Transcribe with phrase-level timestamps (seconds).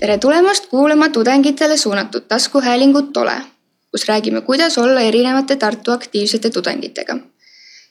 [0.00, 3.36] tere tulemast kuulama tudengitele suunatud taskuhäälingut Tole,
[3.90, 7.16] kus räägime, kuidas olla erinevate Tartu aktiivsete tudengitega.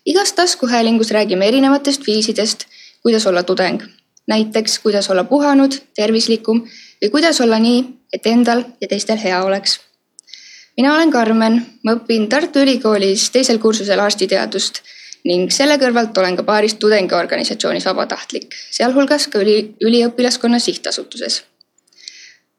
[0.06, 2.66] igas taskuhäälingus räägime erinevatest viisidest,
[3.02, 3.84] kuidas olla tudeng.
[4.28, 6.68] näiteks, kuidas olla puhanud, tervislikum
[7.04, 9.80] või kuidas olla nii, et endal ja teistel hea oleks.
[10.78, 14.82] mina olen Karmen, ma õpin Tartu Ülikoolis teisel kursusel arstiteadust
[15.26, 21.44] ning selle kõrvalt olen ka paaris tudengiorganisatsioonis vabatahtlik, sealhulgas ka üli, üliõpilaskonna sihtasutuses.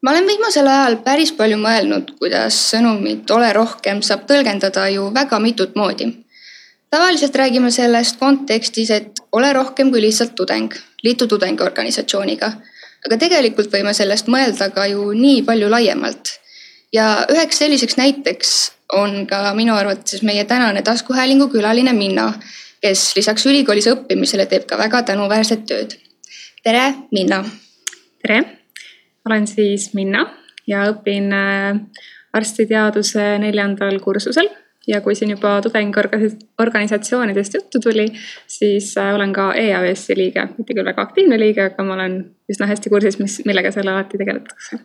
[0.01, 5.39] Ma olen viimasel ajal päris palju mõelnud, kuidas sõnumit ole rohkem saab tõlgendada ju väga
[5.39, 6.09] mitut moodi.
[6.89, 12.51] tavaliselt räägime sellest kontekstis, et ole rohkem kui lihtsalt tudeng, liitu tudengiorganisatsiooniga.
[13.05, 16.39] aga tegelikult võime sellest mõelda ka ju nii palju laiemalt.
[16.93, 22.33] ja üheks selliseks näiteks on ka minu arvates meie tänane taskuhäälingu külaline Minna,
[22.81, 25.93] kes lisaks ülikoolis õppimisele teeb ka väga tänuväärset tööd.
[26.63, 27.45] tere, Minna.
[28.21, 28.60] tere,
[29.25, 30.25] olen siis Minna
[30.67, 31.79] ja õpin äh,
[32.33, 34.49] arstiteaduse neljandal kursusel
[34.87, 38.07] ja kui siin juba tudengiorganisatsioonidest juttu tuli,
[38.47, 42.69] siis äh, olen ka EAS-i liige, mitte küll väga aktiivne liige, aga ma olen üsna
[42.71, 44.81] hästi kursis, mis, millega seal alati tegeletakse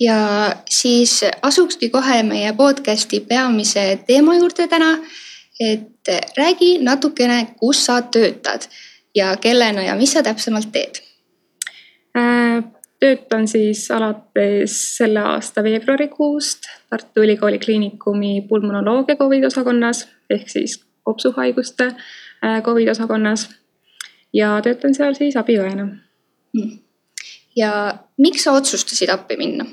[0.00, 0.16] ja
[0.70, 4.98] siis asukski kohe meie podcast'i peamise teema juurde täna.
[5.60, 8.66] et räägi natukene, kus sa töötad
[9.14, 11.03] ja kellena ja mis sa täpsemalt teed?
[12.18, 12.64] Äh,
[13.00, 21.84] töötan siis alates selle aasta veebruarikuust Tartu Ülikooli Kliinikumi pulmonoloogia Covidi osakonnas ehk siis kopsuhaiguste
[21.84, 23.48] äh, Covidi osakonnas.
[24.32, 25.88] ja töötan seal siis abiõena.
[26.54, 26.78] Hmm.
[27.56, 29.66] ja miks sa otsustasid appi minna?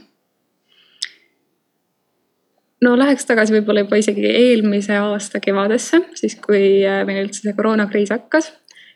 [2.81, 7.53] no läheks tagasi võib-olla juba isegi eelmise aasta kevadesse, siis kui äh, meil üldse see
[7.57, 8.51] koroonakriis hakkas.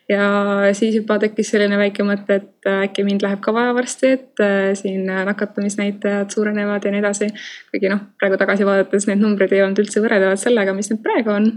[0.08, 0.26] Ja
[0.72, 4.42] siis juba tekkis selline väike mõte, et äh, äkki mind läheb ka vaja varsti, et
[4.42, 7.28] äh, siin nakatumisnäitajad suurenevad ja nii edasi.
[7.70, 11.34] kuigi noh, praegu tagasi vaadates need numbrid ei olnud üldse võrreldavad sellega, mis need praegu
[11.34, 11.50] on.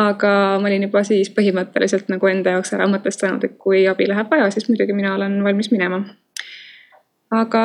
[0.00, 4.30] aga ma olin juba siis põhimõtteliselt nagu enda jaoks ära mõtestanud, et kui abi läheb
[4.30, 6.02] vaja, siis muidugi mina olen valmis minema.
[7.30, 7.62] aga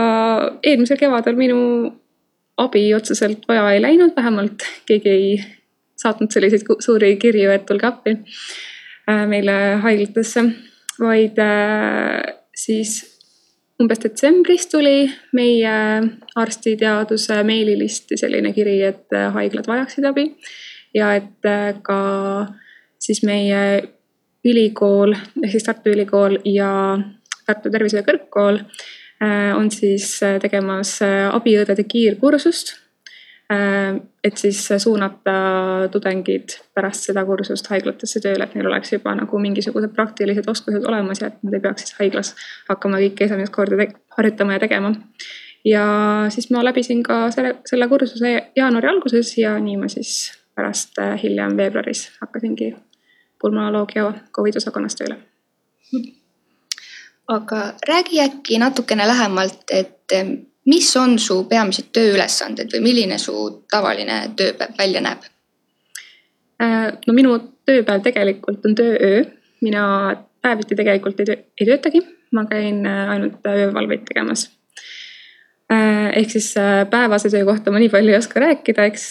[0.61, 1.59] eelmisel kevadel minu
[2.61, 5.35] abi otseselt vaja ei läinud, vähemalt keegi ei
[5.97, 8.45] saatnud selliseid suuri kirju, et tulge appi äh,
[9.07, 10.43] meile haiglatesse,
[10.99, 12.21] vaid äh,
[12.55, 12.97] siis
[13.81, 15.75] umbes detsembris tuli meie
[16.35, 20.29] arstiteaduse meililisti selline kiri, et äh, haiglad vajaksid abi
[20.95, 21.49] ja et
[21.83, 21.99] ka
[22.99, 23.61] siis meie
[24.45, 26.69] ülikool ehk siis Tartu Ülikool ja
[27.45, 28.61] Tartu Tervishoiu Kõrgkool
[29.21, 32.75] Äh, on siis äh, tegemas äh, abiõdede kiirkursust.
[34.23, 35.33] Et siis suunata
[35.91, 41.21] tudengid pärast seda kursust haiglatesse tööle, et neil oleks juba nagu mingisugused praktilised oskused olemas
[41.21, 42.33] ja et nad ei peaks siis haiglas
[42.69, 43.85] hakkama kõike esimest korda
[44.17, 44.93] harjutama ja tegema.
[45.65, 45.85] ja
[46.33, 51.57] siis ma läbisin ka selle, selle kursuse jaanuari alguses ja nii ma siis pärast hiljem
[51.57, 52.73] veebruaris hakkasingi
[53.41, 55.21] pulmonoloogia Covidi osakonnas tööle
[57.27, 60.13] aga räägi äkki natukene lähemalt, et
[60.65, 63.35] mis on su peamised tööülesanded või milline su
[63.71, 65.27] tavaline tööpäev välja näeb?
[66.61, 67.37] Äh, no minu
[67.67, 69.23] tööpäev tegelikult on töööö,
[69.65, 69.85] mina
[70.41, 74.47] päeviti tegelikult ei, töö, ei töötagi, ma käin äh, ainult öövalveid tegemas.
[75.71, 76.51] Äh, ehk siis
[76.89, 79.05] päevase töö kohta ma nii palju ei oska rääkida, eks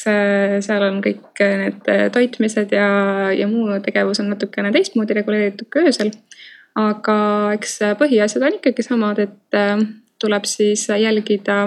[0.66, 2.88] seal on kõik need toitmised ja,
[3.34, 6.14] ja muu tegevus on natukene teistmoodi reguleeritud kui öösel
[6.78, 7.16] aga
[7.54, 9.78] eks põhiasjad on ikkagi samad, et äh,
[10.22, 11.66] tuleb siis jälgida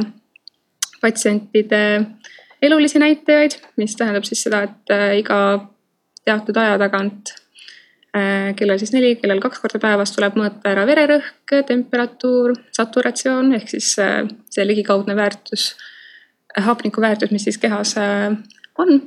[1.02, 1.81] patsientide
[2.62, 5.40] elulisi näitajaid, mis tähendab siis seda, et äh, iga
[6.25, 7.34] teatud aja tagant
[8.18, 13.69] äh, kellel siis neli, kellel kaks korda päevas tuleb mõõta ära vererõhk, temperatuur, saturatsioon ehk
[13.75, 15.75] siis see ligikaudne väärtus,
[16.58, 17.94] hapniku väärtus, mis siis kehas
[18.78, 19.02] on.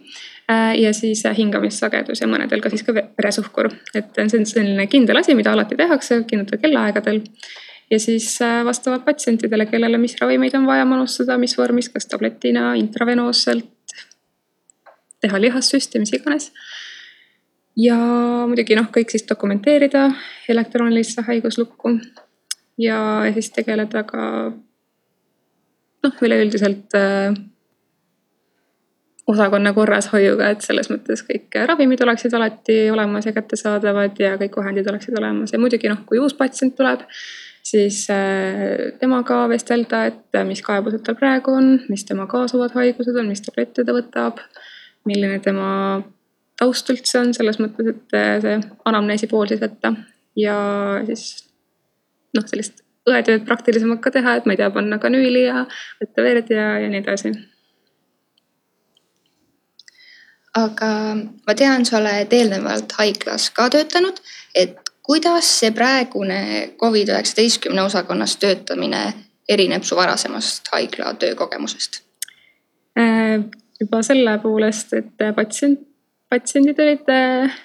[0.50, 4.86] Äh, ja siis äh, hingamissagedus ja mõnedel ka siis ka veresuhkur, et see on selline
[4.90, 7.20] kindel asi, mida alati tehakse kindlatel kellaaegadel.
[7.90, 12.74] Ja siis äh, vastavalt patsientidele, kellele mis ravimeid on vaja manustada, mis vormis, kas tabletina,
[12.78, 13.96] intravenoosselt,
[15.20, 16.50] teha lihassüsti, mis iganes.
[17.76, 17.96] Ja
[18.50, 20.08] muidugi noh, kõik siis dokumenteerida
[20.50, 21.94] elektroonilisse haiguslukku
[22.80, 22.98] ja
[23.34, 24.24] siis tegeleda ka
[26.02, 26.96] noh, üleüldiselt
[29.30, 34.88] osakonna korrashoiuga, et selles mõttes kõik ravimid oleksid alati olemas ja kättesaadavad ja kõik vahendid
[34.90, 35.52] oleksid olemas.
[35.54, 37.04] Ja muidugi noh, kui uus patsient tuleb,
[37.70, 43.30] siis äh, temaga vestelda, et mis kaebused tal praegu on, mis tema kaasuvad haigused on,
[43.30, 44.40] mis tablette ta võtab,
[45.08, 45.70] milline tema
[46.60, 48.58] taust üldse on, selles mõttes, et äh, see
[48.90, 49.94] anamneesi pool siis võtta
[50.38, 50.56] ja
[51.08, 51.24] siis
[52.36, 55.64] noh, sellist õetööd praktilisemalt ka teha, et ma ei tea, panna kanüüli ja
[56.02, 57.32] võtta verd ja, ja nii edasi.
[60.58, 60.86] aga
[61.46, 64.16] ma tean, sa oled eelnevalt haiglas ka töötanud,
[64.58, 66.40] et kuidas see praegune
[66.80, 69.02] Covid üheksateistkümne osakonnas töötamine
[69.48, 72.02] erineb su varasemast haigla töökogemusest?
[72.98, 73.44] Äh,
[73.80, 75.80] juba selle poolest, et patsient,
[76.30, 77.60] patsiendid olid äh,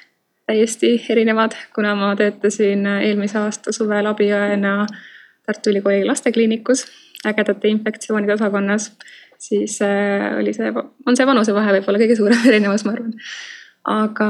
[0.46, 4.86] täiesti erinevad, kuna ma töötasin eelmise aasta suvel abiõena
[5.46, 6.86] Tartu Ülikooli lastekliinikus
[7.26, 8.92] ägedate infektsioonide osakonnas,
[9.38, 10.72] siis äh, oli see,
[11.06, 13.14] on see vanusevahe võib-olla kõige suurem erinevus, ma arvan.
[13.96, 14.30] aga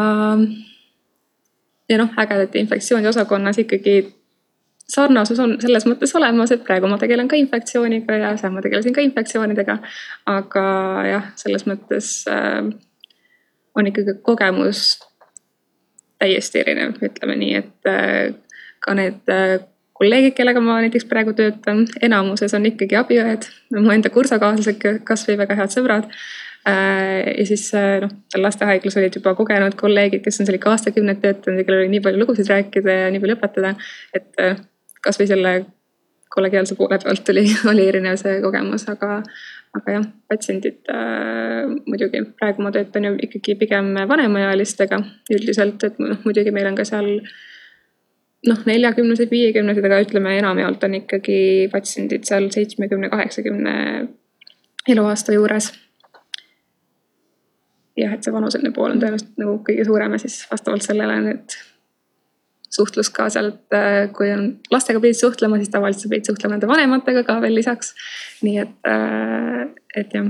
[1.89, 3.97] ja noh, ägedate infektsioonide osakonnas ikkagi
[4.89, 8.93] sarnasus on selles mõttes olemas, et praegu ma tegelen ka infektsiooniga ja seal ma tegelesin
[8.93, 9.77] ka infektsioonidega.
[10.29, 10.65] aga
[11.09, 12.69] jah, selles mõttes äh,
[13.75, 14.99] on ikkagi kogemus
[16.19, 18.35] täiesti erinev, ütleme nii, et äh,
[18.79, 19.59] ka need äh,
[19.95, 23.47] kolleegid, kellega ma näiteks praegu töötan, enamuses on ikkagi abiõed,
[23.77, 26.09] mu enda kursakaaslased, kasvõi väga head sõbrad.
[26.65, 27.67] Äh, ja siis
[28.01, 31.93] noh, lastehaiglas olid juba kogenud kolleegid, kes on seal ikka aastakümneid töötanud ja kellel oli
[31.93, 33.75] nii palju lugusid rääkida ja nii palju õpetada.
[34.17, 34.31] et
[35.05, 35.55] kasvõi selle
[36.35, 39.19] kollegiaalse poole pealt oli, oli erinev see kogemus, aga,
[39.77, 44.99] aga jah, patsiendid äh, muidugi praegu ma töötan ju ikkagi pigem vanemaealistega
[45.37, 47.09] üldiselt, et noh, muidugi meil on ka seal
[48.45, 51.39] noh, neljakümnesed, viiekümnesed, aga ütleme enamjaolt on ikkagi
[51.71, 53.75] patsiendid seal seitsmekümne, kaheksakümne
[54.91, 55.71] eluaasta juures.
[57.97, 61.55] Jah, et see vanuseline pool on tõenäoliselt nagu kõige suurem ja siis vastavalt sellele need
[62.75, 66.67] suhtlus ka sealt, äh, kui on lastega pidid suhtlema, siis tavaliselt sa pidid suhtlema nende
[66.67, 67.93] vanematega ka veel lisaks.
[68.43, 69.63] nii et, äh,
[69.95, 70.27] et jah.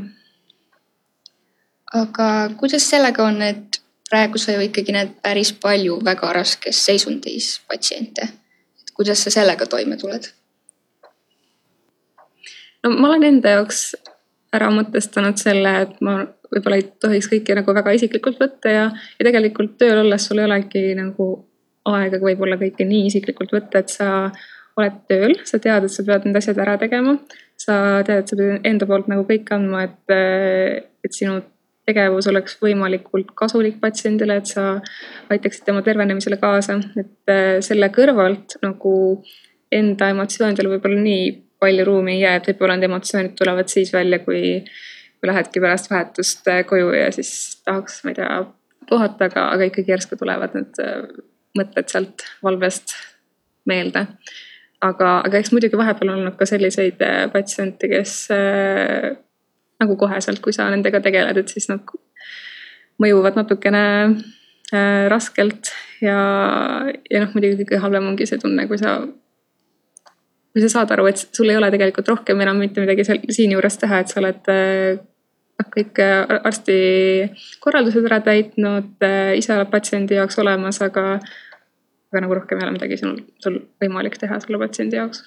[1.94, 2.30] aga
[2.60, 8.30] kuidas sellega on, et praegu sa ju ikkagi näed päris palju väga raskes seisundis patsiente.
[8.94, 10.30] kuidas sa sellega toime tuled?
[12.84, 13.96] no ma olen enda jaoks
[14.54, 16.20] ära mõtestanud selle, et ma
[16.52, 20.48] võib-olla ei tohiks kõike nagu väga isiklikult võtta ja, ja tegelikult tööl olles sul ei
[20.50, 21.30] olegi nagu
[21.86, 24.10] aega võib-olla kõike nii isiklikult võtta, et sa
[24.76, 27.18] oled tööl, sa tead, et sa pead need asjad ära tegema.
[27.56, 30.16] sa tead, et sa pead enda poolt nagu kõik andma, et,
[31.06, 31.40] et sinu
[31.86, 34.80] tegevus oleks võimalikult kasulik patsiendile, et sa
[35.32, 38.96] aitaksid tema tervenemisele kaasa, et äh, selle kõrvalt nagu
[39.74, 41.30] enda emotsioonidele võib-olla nii
[41.62, 44.60] palju ruumi ei jää, et võib-olla need emotsioonid tulevad siis välja, kui,
[45.20, 48.44] kui lähedki pärast vahetust äh, koju ja siis tahaks, ma ei tea,
[48.90, 51.06] puhata, aga, aga ikkagi järsku tulevad need äh,
[51.58, 52.96] mõtted sealt valvest
[53.66, 54.08] meelde.
[54.86, 59.16] aga, aga eks muidugi vahepeal on olnud ka selliseid äh, patsiente, kes äh,
[59.82, 61.82] nagu koheselt, kui sa nendega tegeled, et siis nad
[63.02, 65.72] mõjuvad natukene äh, raskelt
[66.04, 66.20] ja,
[67.10, 69.00] ja noh, muidugi kõige halvem ongi see tunne, kui sa
[70.56, 73.76] kui sa saad aru, et sul ei ole tegelikult rohkem enam mitte midagi seal siinjuures
[73.82, 74.96] teha, et sa oled äh,
[75.60, 76.78] noh, kõik äh, arsti
[77.60, 78.94] korraldused ära täitnud,
[79.36, 81.20] ise oled patsiendi jaoks olemas, aga
[82.16, 85.26] aga nagu rohkem ei ole midagi sul, sul võimalik teha selle patsiendi jaoks.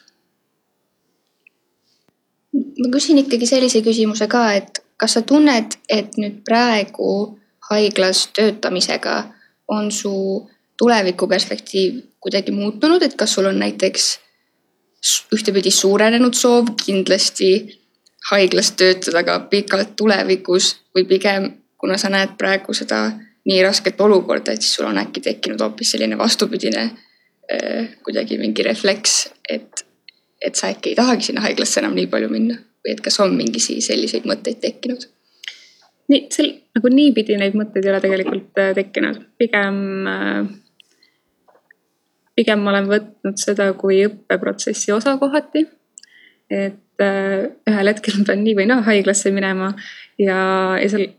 [2.56, 7.10] ma küsin ikkagi sellise küsimuse ka, et kas sa tunned, et nüüd praegu
[7.68, 9.18] haiglas töötamisega
[9.68, 10.14] on su
[10.80, 14.08] tulevikuperspektiiv kuidagi muutunud, et kas sul on näiteks
[15.34, 17.52] ühtepidi suurenenud soov kindlasti
[18.30, 23.06] haiglas töötada ka pikalt tulevikus või pigem, kuna sa näed praegu seda
[23.48, 28.66] nii rasket olukorda, et siis sul on äkki tekkinud hoopis selline vastupidine äh, kuidagi mingi
[28.66, 29.84] refleks, et,
[30.42, 33.34] et sa äkki ei tahagi sinna haiglasse enam nii palju minna või et kas on
[33.36, 35.06] mingi selliseid mõtteid tekkinud?
[36.08, 40.42] nii, sel nagu niipidi neid mõtteid ei ole tegelikult äh, tekkinud, pigem äh,
[42.38, 45.66] pigem ma olen võtnud seda kui õppeprotsessi osa kohati.
[46.48, 47.02] et
[47.68, 49.68] ühel hetkel ma pean nii või naa haiglasse minema
[50.18, 50.38] ja,
[50.80, 51.10] ja seal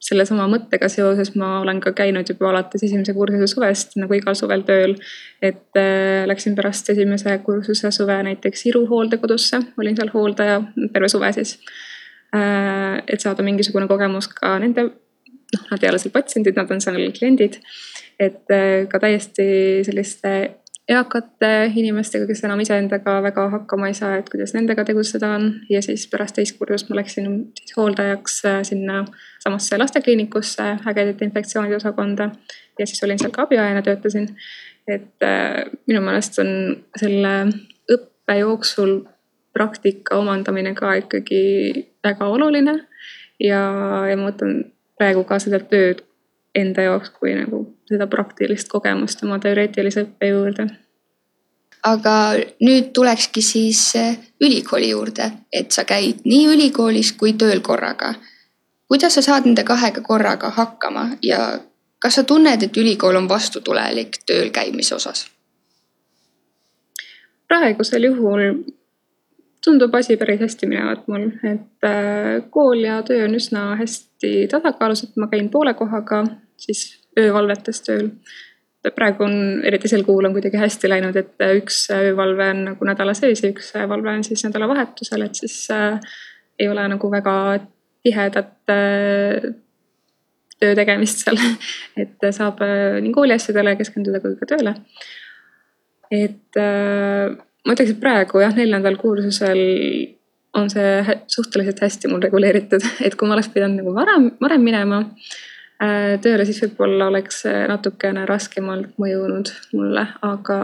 [0.00, 4.64] sellesama mõttega seoses ma olen ka käinud juba alates esimese kursuse suvest nagu igal suvel
[4.68, 4.96] tööl.
[5.42, 11.32] et äh, läksin pärast esimese kursuse suve näiteks Iru hooldekodusse, olin seal hooldaja terve suve
[11.36, 11.58] siis
[12.34, 13.02] äh,.
[13.06, 14.88] et saada mingisugune kogemus ka nende,
[15.54, 17.60] noh, nad ei ole seal patsiendid, nad on seal kliendid.
[18.20, 19.44] et äh, ka täiesti
[19.86, 20.32] selliste
[20.90, 25.82] eakate inimestega, kes enam iseendaga väga hakkama ei saa, et kuidas nendega tegutseda on ja
[25.84, 27.28] siis pärast teist kursust ma läksin
[27.58, 29.04] siis hooldajaks äh, sinna
[29.42, 32.30] samasse lastekliinikusse, ägedate infektsioonide osakonda.
[32.78, 34.28] ja siis olin seal ka abiõena, töötasin.
[34.88, 36.52] et äh, minu meelest on
[36.98, 37.34] selle
[37.92, 39.00] õppe jooksul
[39.54, 42.76] praktika omandamine ka ikkagi väga oluline.
[43.40, 43.62] ja,
[44.10, 44.64] ja ma võtan
[45.00, 46.04] praegu ka seda tööd
[46.54, 50.66] enda jaoks kui nagu seda praktilist kogemust oma teoreetilise õppe juurde.
[51.82, 52.14] aga
[52.60, 58.14] nüüd tulekski siis äh, ülikooli juurde, et sa käid nii ülikoolis kui tööl korraga.
[58.88, 61.60] kuidas sa saad nende kahega korraga hakkama ja
[61.98, 65.26] kas sa tunned, et ülikool on vastutulelik tööl käimise osas?
[67.48, 68.42] praegusel juhul
[69.64, 75.04] tundub asi päris hästi minevat mul, et äh, kool ja töö on üsna hästi tasakaalus,
[75.04, 76.24] et ma käin poole kohaga
[76.60, 76.86] siis
[77.18, 78.10] öövalvetes tööl.
[78.96, 83.14] praegu on, eriti sel kuul on kuidagi hästi läinud, et üks öövalve on nagu nädala
[83.14, 86.00] sees ja üks valve on siis nädalavahetusel, et siis äh,
[86.58, 87.34] ei ole nagu väga
[88.02, 89.50] tihedat äh,
[90.60, 91.40] töö tegemist seal.
[92.02, 94.74] et saab äh, nii kooli asjadele keskenduda kui ka tööle.
[96.10, 97.36] et äh,
[97.66, 99.60] ma ütleks, et praegu jah, neljandal kursusel
[100.58, 105.04] on see suhteliselt hästi mul reguleeritud, et kui ma oleks pidanud nagu varem, varem minema
[105.04, 110.60] äh, tööle, siis võib-olla oleks natukene raskemalt mõjunud mulle, aga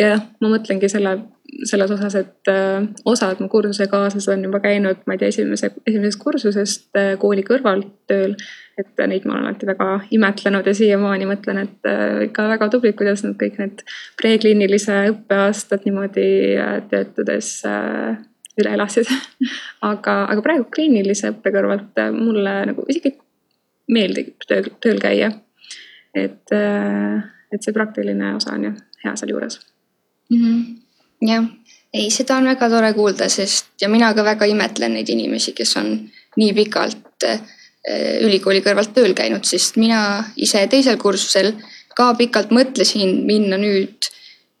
[0.00, 1.18] jah, ma mõtlengi selle
[1.64, 6.20] selles osas, et äh, osad mu kursusekaaslased on juba käinud, ma ei tea, esimese, esimesest
[6.22, 8.36] kursusest äh, kooli kõrvalt tööl.
[8.80, 12.96] et neid ma olen alati väga imetlenud ja siiamaani mõtlen, et äh, ikka väga tublid,
[12.96, 13.82] kuidas nad kõik need
[14.20, 16.28] prekliinilise õppeaastad niimoodi
[16.92, 17.50] töötades
[18.60, 19.10] üle elasid
[19.90, 23.16] aga, aga praegu kliinilise õppe kõrvalt mulle nagu isegi
[23.90, 25.32] meeldib tööl, tööl käia.
[26.14, 26.54] et,
[27.52, 28.72] et see praktiline osa on ju
[29.04, 29.60] hea sealjuures
[30.30, 30.42] mm.
[30.44, 30.80] -hmm
[31.20, 31.46] jah,
[31.94, 35.76] ei, seda on väga tore kuulda, sest ja mina ka väga imetlen neid inimesi, kes
[35.80, 35.92] on
[36.40, 37.42] nii pikalt äh,
[38.24, 41.52] ülikooli kõrvalt tööl käinud, sest mina ise teisel kursusel
[41.96, 44.08] ka pikalt mõtlesin minna nüüd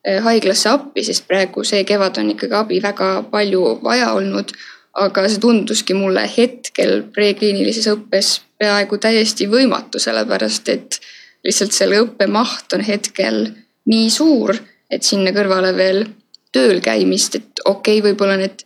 [0.06, 4.52] äh, haiglasse appi, sest praegu see kevad on ikkagi abi väga palju vaja olnud.
[5.00, 10.98] aga see tunduski mulle hetkel prekliinilises õppes peaaegu täiesti võimatu, sellepärast et
[11.46, 13.38] lihtsalt selle õppe maht on hetkel
[13.86, 14.58] nii suur,
[14.90, 16.04] et sinna kõrvale veel
[16.52, 18.64] tööl käimist, et okei okay,, võib-olla need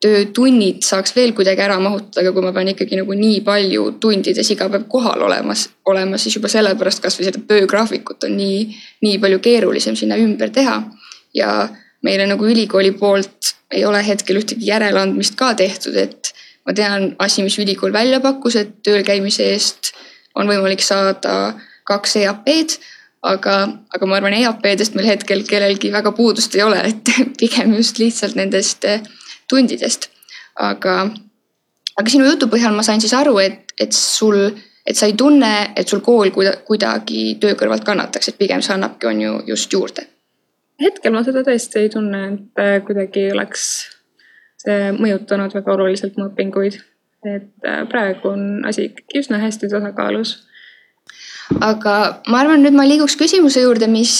[0.00, 4.48] töötunnid saaks veel kuidagi ära mahutada, aga kui ma pean ikkagi nagu nii palju tundides
[4.54, 8.62] iga päev kohal olemas, olema, siis juba sellepärast kasvõi seda töögraafikut on nii,
[9.04, 10.82] nii palju keerulisem sinna ümber teha.
[11.34, 11.68] ja
[12.02, 16.32] meile nagu ülikooli poolt ei ole hetkel ühtegi järeleandmist ka tehtud, et
[16.66, 19.92] ma tean asi, mis ülikool välja pakkus, et tööl käimise eest
[20.34, 21.52] on võimalik saada
[21.86, 22.80] kaks EAP-d
[23.22, 23.56] aga,
[23.94, 28.38] aga ma arvan, EAP-dest meil hetkel kellelgi väga puudust ei ole, et pigem just lihtsalt
[28.38, 29.04] nendest eh,
[29.50, 30.08] tundidest.
[30.60, 30.94] aga,
[31.96, 34.36] aga sinu jutu põhjal ma sain siis aru, et, et sul,
[34.86, 38.74] et sa ei tunne, et sul kool kuida, kuidagi töö kõrvalt kannataks, et pigem see
[38.74, 40.06] annabki, on ju just juurde.
[40.80, 43.66] hetkel ma seda tõesti ei tunne, et eh, kuidagi oleks
[44.60, 46.80] see mõjutanud väga oluliselt mu õpinguid.
[47.24, 50.38] et eh, praegu on asi ikkagi üsna hästi tasakaalus
[51.58, 54.12] aga ma arvan, nüüd ma liiguks küsimuse juurde, mis,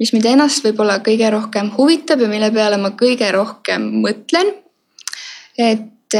[0.00, 4.52] mis mind ennast võib-olla kõige rohkem huvitab ja mille peale ma kõige rohkem mõtlen.
[5.58, 6.16] et,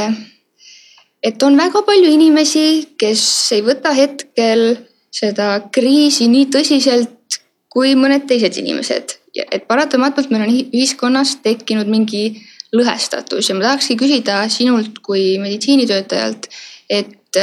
[1.23, 3.23] et on väga palju inimesi, kes
[3.57, 4.77] ei võta hetkel
[5.13, 7.41] seda kriisi nii tõsiselt
[7.73, 9.17] kui mõned teised inimesed.
[9.37, 12.39] et paratamatult meil on ühiskonnas tekkinud mingi
[12.73, 16.49] lõhestatus ja ma tahakski küsida sinult kui meditsiinitöötajalt,
[16.89, 17.37] et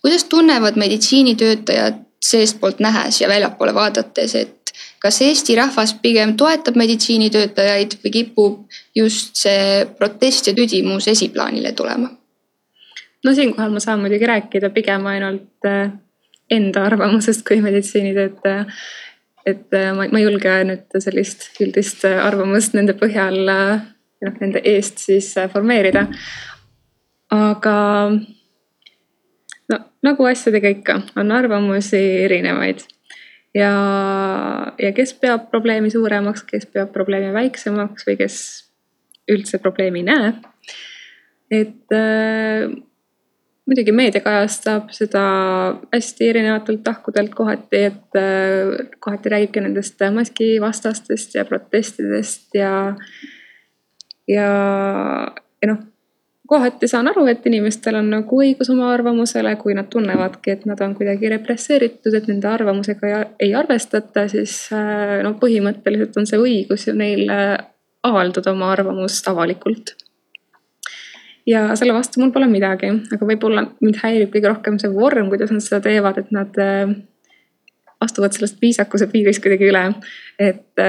[0.00, 7.98] kuidas tunnevad meditsiinitöötajad seestpoolt nähes ja väljapoole vaadates, et kas Eesti rahvas pigem toetab meditsiinitöötajaid
[8.04, 12.10] või kipub just see protest ja tüdimus esiplaanile tulema?
[13.24, 15.92] no siinkohal ma saan muidugi rääkida pigem ainult äh,
[16.50, 18.64] enda arvamusest kui meditsiinitöötaja.
[19.46, 23.40] et äh, ma, ma ei julge nüüd sellist üldist äh, arvamust nende põhjal,
[24.20, 26.06] noh nende eest siis formeerida.
[27.30, 27.76] aga
[29.70, 32.82] no nagu asjadega ikka, on arvamusi erinevaid.
[33.54, 33.72] ja,
[34.78, 38.36] ja kes peab probleemi suuremaks, kes peab probleemi väiksemaks või kes
[39.30, 40.32] üldse probleemi ei näe.
[41.50, 42.70] et äh,
[43.66, 45.24] muidugi meedia kajastab seda
[45.94, 52.74] hästi erinevatelt tahkudelt kohati, et äh, kohati räägibki nendest maskivastastest ja protestidest ja,
[54.28, 54.50] ja,
[55.62, 55.89] ja noh
[56.50, 60.80] kohati saan aru, et inimestel on nagu õigus oma arvamusele, kui nad tunnevadki, et nad
[60.82, 66.88] on kuidagi represseeritud, et nende arvamusega ei arvestata, siis äh, no põhimõtteliselt on see õigus
[66.88, 67.54] ju neil äh,
[68.06, 69.94] avaldada oma arvamust avalikult.
[71.46, 75.54] ja selle vastu mul pole midagi, aga võib-olla mind häirib kõige rohkem see vorm, kuidas
[75.54, 76.96] nad seda teevad, et nad äh,
[78.02, 79.84] astuvad sellest viisakuse piirist kuidagi üle.
[80.50, 80.82] et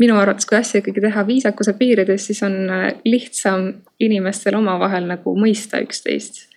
[0.00, 3.68] minu arvates, kui asja ikkagi teha viisakuse piirides, siis on äh, lihtsam
[4.00, 6.48] inimestel omavahel nagu mõista üksteist.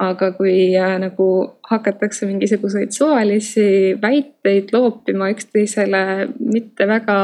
[0.00, 1.26] aga kui äh, nagu
[1.68, 7.18] hakatakse mingisuguseid suvalisi väiteid loopima üksteisele mitte väga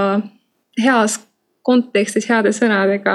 [0.83, 1.17] heas
[1.69, 3.15] kontekstis heade sõnadega,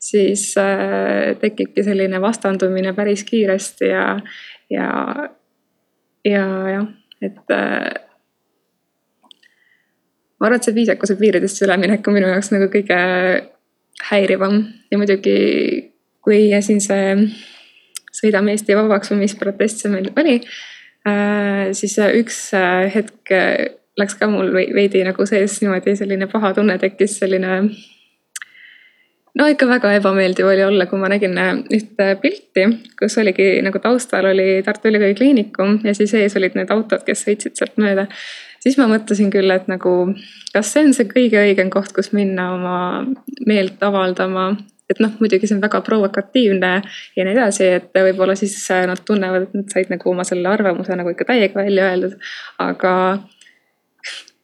[0.00, 4.06] siis äh, tekibki selline vastandumine päris kiiresti ja,
[4.72, 4.88] ja,
[6.24, 6.88] ja jah,
[7.24, 8.11] et äh,
[10.42, 12.98] ma arvan, et see viisakuse piiridest üleminek on minu jaoks nagu kõige
[14.10, 14.58] häirivam
[14.90, 15.38] ja muidugi
[16.22, 17.16] kui siin see
[18.12, 20.34] Sõidame Eesti vabaks või mis protest see meil oli.
[21.08, 23.32] Äh, siis üks äh, hetk
[23.98, 27.58] läks ka mul veidi nagu sees niimoodi selline paha tunne tekkis, selline.
[29.38, 32.68] no ikka väga ebameeldiv oli olla, kui ma nägin äh, ühte pilti,
[32.98, 37.26] kus oligi nagu taustal oli Tartu Ülikooli Kliinikum ja siis ees olid need autod, kes
[37.26, 38.06] sõitsid sealt mööda.
[38.62, 39.94] Siis ma mõtlesin küll, et nagu,
[40.54, 42.76] kas see on see kõige õigem koht, kus minna oma
[43.46, 44.52] meelt avaldama
[44.92, 46.72] et noh, muidugi see on väga provokatiivne
[47.16, 50.50] ja nii edasi, et võib-olla siis äh, nad tunnevad, et nad said nagu oma selle
[50.52, 52.18] arvamuse nagu ikka täiega välja öeldud.
[52.62, 52.92] aga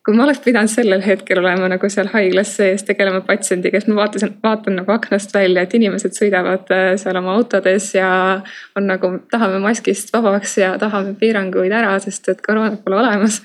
[0.06, 3.98] kui ma oleks pidanud sellel hetkel olema nagu seal haiglas sees tegelema patsiendiga, siis ma
[4.02, 8.10] vaatasin, vaatan nagu aknast välja, et inimesed sõidavad äh, seal oma autodes ja
[8.78, 13.42] on nagu, tahame maskist vabaks ja tahame piiranguid ära, sest et koroonat pole olemas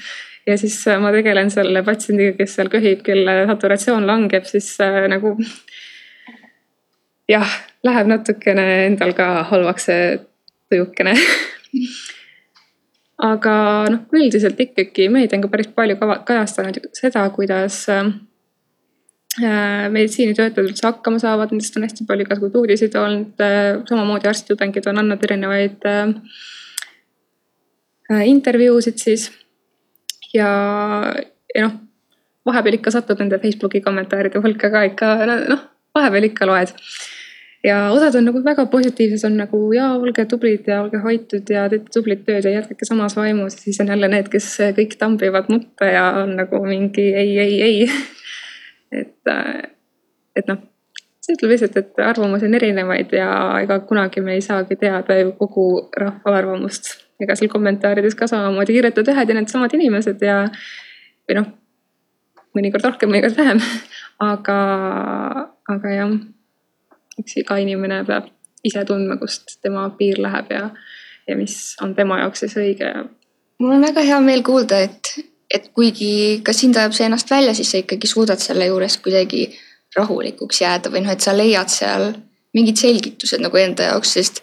[0.48, 5.04] ja siis äh, ma tegelen selle patsiendiga, kes seal köhib, kelle saturatsioon langeb, siis äh,
[5.12, 5.36] nagu
[7.30, 10.04] jah, läheb natukene endal ka halvaks see
[10.72, 11.16] tujukene
[13.32, 13.56] aga
[13.94, 15.96] noh, üldiselt ikkagi meedia on ka päris palju
[16.28, 18.12] kajastanud seda, kuidas äh,
[19.94, 23.48] meditsiinitöötajad üldse hakkama saavad, nendest on hästi palju igasuguseid uudiseid olnud
[23.90, 26.12] samamoodi arstitudengid on andnud erinevaid äh,
[28.26, 29.32] intervjuusid siis.
[30.34, 30.52] Ja,
[31.56, 31.80] ja noh,
[32.46, 35.16] vahepeal ikka satud nende Facebooki kommentaaride hulka ka ikka
[35.50, 36.74] noh, vahepeal ikka loed
[37.64, 41.68] ja osad on nagu väga positiivsed, on nagu jaa, olge tublid ja olge hoitud ja
[41.72, 43.56] teete tublit tööd ja jätkake samas vaimus.
[43.64, 44.50] siis on jälle need, kes
[44.80, 47.90] kõik tambivad mutta ja on nagu mingi ei, ei, ei.
[49.02, 49.62] et, äh,
[50.36, 50.60] et noh,
[51.24, 53.30] see ütleb lihtsalt, et arvamusi on erinevaid ja
[53.64, 55.68] ega kunagi me ei saagi teada ju kogu
[55.98, 56.98] rahva arvamust.
[57.22, 60.38] Ega seal kommentaarides ka samamoodi kirjutavad ühed ja needsamad inimesed ja
[61.30, 61.50] või noh,
[62.58, 63.62] mõnikord rohkem, mõnikord vähem,
[64.32, 64.60] aga,
[65.70, 66.16] aga jah
[67.20, 68.30] eks iga inimene peab
[68.64, 70.64] ise tundma, kust tema piir läheb ja,
[71.28, 72.90] ja mis on tema jaoks siis õige.
[73.62, 75.14] Mul on väga hea meel kuulda, et,
[75.54, 79.48] et kuigi ka sind ajab see ennast välja, siis sa ikkagi suudad selle juures kuidagi
[79.98, 82.14] rahulikuks jääda või noh, et sa leiad seal
[82.54, 84.42] mingid selgitused nagu enda jaoks, sest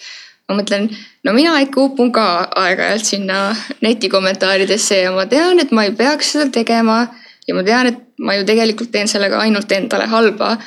[0.51, 0.91] ma mõtlen,
[1.25, 2.27] no mina ikka upun ka
[2.59, 3.39] aeg-ajalt sinna
[3.87, 7.07] netikommentaaridesse ja ma tean, et ma ei peaks seda tegema.
[7.49, 10.59] ja ma tean, et ma ju tegelikult teen sellega ainult endale halba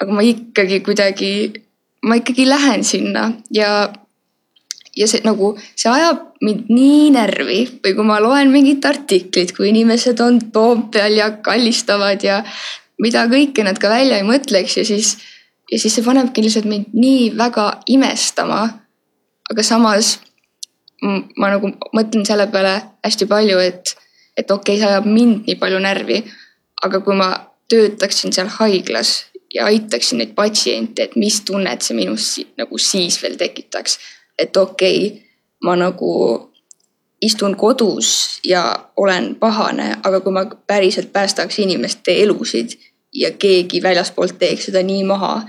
[0.00, 1.32] aga ma ikkagi kuidagi,
[2.04, 3.88] ma ikkagi lähen sinna ja,
[4.96, 9.70] ja see nagu, see ajab mind nii närvi või kui ma loen mingit artiklit, kui
[9.72, 12.42] inimesed on Toompeal ja kallistavad ja
[13.00, 15.16] mida kõike nad ka välja ei mõtleks ja siis,
[15.72, 18.66] ja siis see panebki lihtsalt mind nii väga imestama.
[19.50, 20.16] Aga samas
[21.36, 23.94] ma nagu mõtlen selle peale hästi palju, et,
[24.36, 26.24] et okei okay,, see ajab mind nii palju närvi.
[26.84, 27.30] aga kui ma
[27.68, 33.36] töötaksin seal haiglas ja aitaksin neid patsiente, et mis tunnet see minus nagu siis veel
[33.36, 33.98] tekitaks.
[34.38, 35.22] et okei okay,,
[35.62, 36.12] ma nagu
[37.22, 42.76] istun kodus ja olen pahane, aga kui ma päriselt päästaks inimeste elusid
[43.12, 45.40] ja keegi väljaspoolt teeks seda nii maha,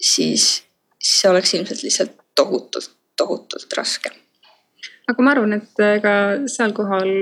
[0.00, 0.62] siis
[1.02, 4.12] see oleks ilmselt lihtsalt tohutult, tohutult raske.
[5.10, 6.14] aga ma arvan, et ega
[6.50, 7.14] seal kohal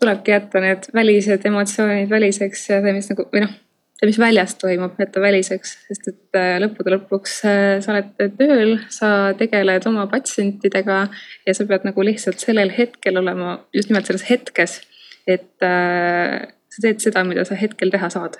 [0.00, 3.54] tulebki jätta need välised emotsioonid väliseks ja see, mis nagu või noh
[3.96, 8.76] see, mis väljas toimub, jätta väliseks, sest et äh, lõppude lõpuks äh, sa oled tööl,
[8.92, 10.98] sa tegeled oma patsientidega
[11.46, 14.80] ja sa pead nagu lihtsalt sellel hetkel olema just nimelt selles hetkes.
[15.26, 18.36] et äh, sa teed seda, mida sa hetkel teha saad.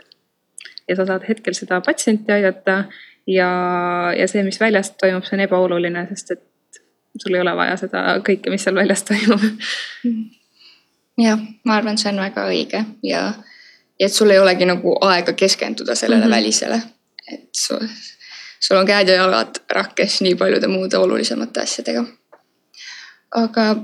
[0.89, 2.85] ja sa saad hetkel seda patsienti aidata
[3.27, 3.51] ja,
[4.19, 6.83] ja see, mis väljas toimub, see on ebaoluline, sest et
[7.23, 9.45] sul ei ole vaja seda kõike, mis seal väljas toimub.
[11.27, 13.29] jah, ma arvan, see on väga õige ja
[14.01, 16.37] ja et sul ei olegi nagu aega keskenduda sellele mm -hmm.
[16.37, 16.83] välisele.
[17.33, 17.89] et sul,
[18.61, 22.05] sul on käed ja jalad rakkes nii paljude muude olulisemate asjadega.
[23.31, 23.77] aga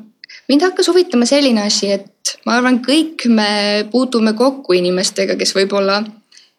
[0.48, 6.04] mind hakkas huvitama selline asi, et ma arvan, kõik me puutume kokku inimestega, kes võib-olla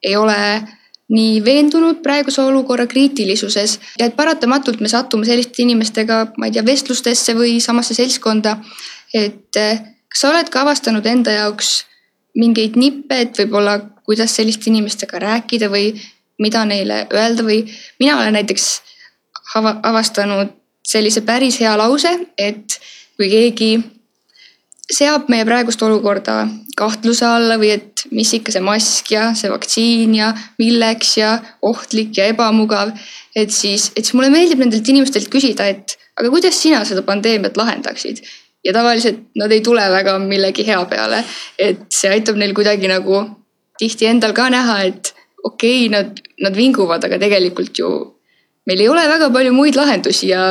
[0.03, 0.67] ei ole
[1.13, 6.65] nii veendunud praeguse olukorra kriitilisuses ja et paratamatult me satume selliste inimestega, ma ei tea,
[6.65, 8.57] vestlustesse või samasse seltskonda.
[9.13, 11.83] et kas sa oled ka avastanud enda jaoks
[12.37, 15.93] mingeid nippe, et võib-olla kuidas selliste inimestega rääkida või
[16.41, 17.61] mida neile öelda või
[17.99, 18.81] mina olen näiteks
[19.61, 22.79] avastanud sellise päris hea lause, et
[23.17, 23.71] kui keegi
[24.91, 26.47] seab meie praegust olukorda
[26.77, 32.17] kahtluse alla või et mis ikka see mask ja see vaktsiin ja milleks ja ohtlik
[32.17, 32.93] ja ebamugav.
[33.35, 37.57] et siis, et siis mulle meeldib nendelt inimestelt küsida, et aga kuidas sina seda pandeemiat
[37.57, 38.23] lahendaksid?
[38.63, 41.23] ja tavaliselt nad ei tule väga millegi hea peale,
[41.59, 43.23] et see aitab neil kuidagi nagu
[43.79, 45.13] tihti endal ka näha, et
[45.43, 47.89] okei okay,, nad, nad vinguvad, aga tegelikult ju
[48.67, 50.43] meil ei ole väga palju muid lahendusi ja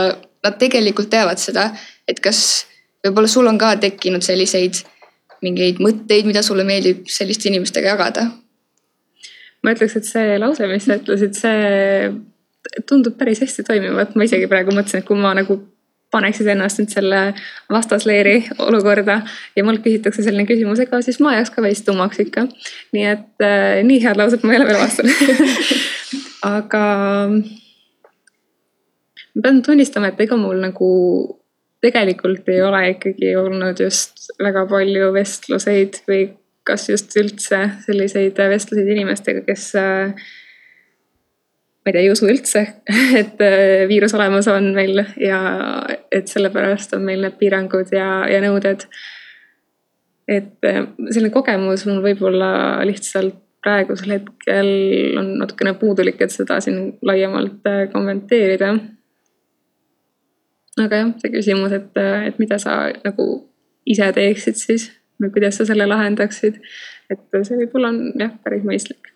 [0.44, 1.70] nad tegelikult teavad seda,
[2.08, 2.66] et kas
[3.04, 4.82] võib-olla sul on ka tekkinud selliseid
[5.42, 8.28] mingeid mõtteid, mida sulle meeldib selliste inimestega jagada?
[9.62, 14.48] ma ütleks, et see lause, mis sa ütlesid, see tundub päris hästi toimivat, ma isegi
[14.50, 15.60] praegu mõtlesin, et kui ma nagu
[16.12, 17.20] paneksid ennast nüüd selle
[17.72, 19.20] vastasleeri olukorda
[19.56, 22.46] ja mult küsitakse selline küsimus, ega siis ma jääks ka veits tummaks ikka.
[22.92, 25.16] nii et äh, nii head lauset ma ei ole veel vastanud
[26.56, 26.82] aga
[29.32, 30.90] ma pean tunnistama, et ega mul nagu
[31.82, 36.22] tegelikult ei ole ikkagi olnud just väga palju vestluseid või
[36.66, 40.12] kas just üldse selliseid vestluseid inimestega, kes äh,
[41.82, 42.62] ma ei tea, ei usu üldse,
[43.20, 45.40] et äh, viirus olemas on meil ja
[46.14, 48.86] et sellepärast on meil need piirangud ja, ja nõuded.
[50.30, 52.52] et äh, selline kogemus mul võib-olla
[52.86, 54.68] lihtsalt praegusel hetkel
[55.18, 58.72] on natukene puudulik, et seda siin laiemalt kommenteerida
[60.80, 63.26] aga jah, see küsimus, et, et mida sa nagu
[63.88, 64.88] ise teeksid siis
[65.20, 66.60] või kuidas sa selle lahendaksid.
[67.10, 69.12] et see võib-olla on jah, päris mõistlik.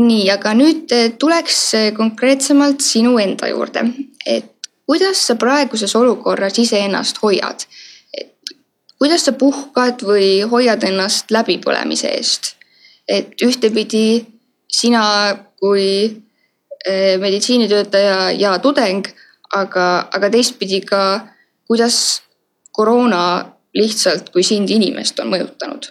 [0.00, 1.60] nii, aga nüüd tuleks
[1.96, 3.86] konkreetsemalt sinu enda juurde,
[4.26, 4.50] et
[4.86, 7.66] kuidas sa praeguses olukorras iseennast hoiad?
[8.18, 8.54] et
[8.98, 12.54] kuidas sa puhkad või hoiad ennast läbipõlemise eest?
[13.08, 14.24] et ühtepidi
[14.66, 15.04] sina
[15.60, 15.86] kui
[16.86, 19.06] eh, meditsiinitöötaja ja tudeng
[19.54, 21.02] aga, aga teistpidi ka,
[21.68, 22.22] kuidas
[22.74, 23.22] koroona
[23.74, 25.90] lihtsalt kui sind inimest on mõjutanud?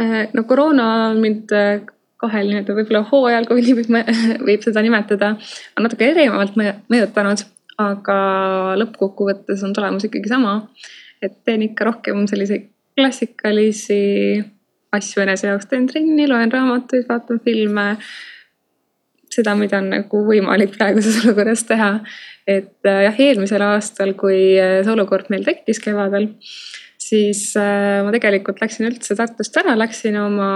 [0.00, 1.80] Äh, no koroona on mind äh,
[2.20, 3.90] kahel nii-öelda võib-olla hooajal, kui nii võib,
[4.48, 5.34] võib seda nimetada,
[5.76, 7.44] on natuke erinevalt mõjutanud,
[7.80, 8.16] aga
[8.80, 10.62] lõppkokkuvõttes on tulemus ikkagi sama.
[11.20, 14.40] et teen ikka rohkem selliseid klassikalisi
[14.96, 17.84] asju enese jaoks, teen trenni, loen raamatuid, vaatan filme
[19.34, 21.92] seda, mida on nagu võimalik praeguses olukorras teha.
[22.50, 26.30] et äh, jah, eelmisel aastal, kui äh, see olukord meil tekkis kevadel,
[27.00, 30.50] siis äh, ma tegelikult läksin üldse Tartust ära, läksin oma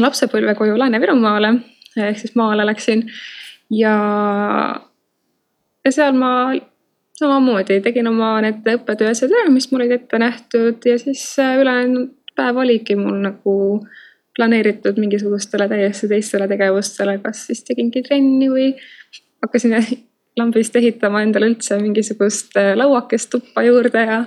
[0.00, 1.54] lapsepõlvekoju Lääne-Virumaale
[1.94, 3.04] ehk siis maale läksin
[3.70, 3.94] ja,
[5.86, 6.32] ja seal ma
[7.14, 12.58] samamoodi tegin oma need õppetööasjad ära, mis mul olid ette nähtud ja siis ülejäänud päev
[12.58, 14.02] oligi mul nagu äh,
[14.36, 18.72] planeeritud mingisugustele täiesti teistele tegevustele, kas siis tegingi trenni või
[19.44, 19.76] hakkasin
[20.40, 24.20] lambist ehitama endale üldse mingisugust äh, lauakest tuppa juurde ja,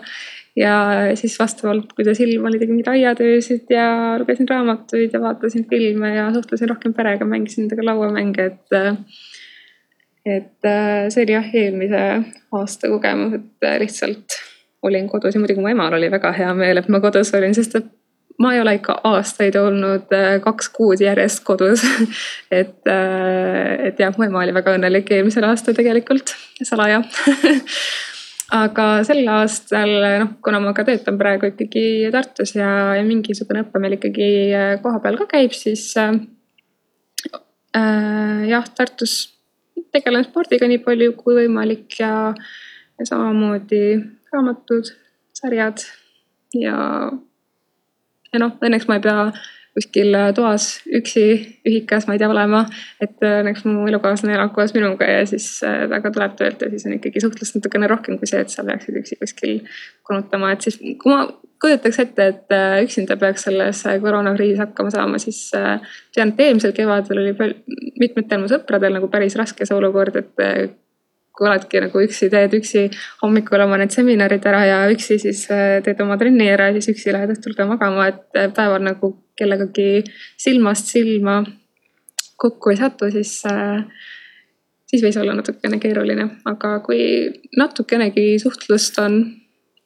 [0.56, 0.76] ja
[1.20, 3.88] siis vastavalt, kuidas ilm oli, tegin mingeid aiatöösid ja
[4.20, 8.96] lugesin raamatuid ja vaatasin filme ja suhtlesin rohkem perega, mängisin nendega lauamänge, et äh,
[10.28, 12.04] et äh, see oli jah, eelmise
[12.56, 14.40] aasta kogemus, et lihtsalt
[14.88, 17.78] olin kodus ja muidugi mu emal oli väga hea meel, et ma kodus olin, sest
[17.80, 17.88] et
[18.38, 21.84] ma ei ole ikka aastaid olnud äh, kaks kuud järjest kodus.
[22.60, 27.02] Et, äh, et jah, mu ema oli väga õnnelik eelmisel aastal tegelikult, salaja.
[28.58, 33.82] Aga sel aastal noh, kuna ma ka töötan praegu ikkagi Tartus ja, ja mingisugune õpe
[33.84, 36.16] meil ikkagi äh, kohapeal ka käib, siis äh,
[38.48, 39.20] jah, Tartus
[39.92, 42.32] tegelen spordiga nii palju kui võimalik ja,
[42.96, 43.84] ja samamoodi
[44.32, 44.94] raamatud,
[45.36, 45.84] sarjad
[46.56, 46.78] ja
[48.34, 49.30] ja noh, õnneks ma ei pea
[49.78, 51.24] kuskil toas üksi
[51.68, 52.64] ühikas, ma ei tea, olema.
[53.04, 56.88] et õnneks mu elukaaslane elab koos minuga ja siis äh, temaga tuleb töölt ja siis
[56.90, 59.60] on ikkagi suhtlust natukene rohkem kui see, et sa peaksid üksi kuskil
[60.08, 61.28] konutama, et siis kui ma
[61.62, 65.78] kujutaks ette, et äh, üksinda peaks selles koroonakriisis hakkama saama, siis äh,
[66.16, 67.54] tean, et eelmisel kevadel oli
[68.02, 70.78] mitmetel mu sõpradel nagu päris raske see olukord, et
[71.38, 72.88] kui oledki nagu üksi, teed üksi
[73.22, 76.96] hommikul oma need seminarid ära ja üksi siis äh, teed oma trenni ära ja siis
[76.96, 80.02] üksi lähed õhtul ka magama, et äh, päeval nagu kellegagi
[80.42, 81.44] silmast silma
[82.42, 83.86] kokku ei satu, siis, äh,
[84.90, 87.02] siis võis olla natukene keeruline, aga kui
[87.58, 89.22] natukenegi suhtlust on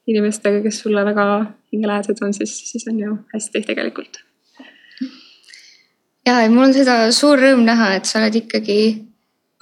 [0.08, 1.28] inimestega, kes sulle väga
[1.72, 4.24] hingelähedased on, siis, siis on ju hästi tegelikult.
[6.26, 8.82] ja, ja mul on seda suur rõõm näha, et sa oled ikkagi